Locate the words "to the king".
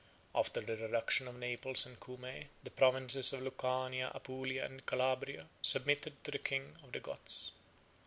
6.23-6.75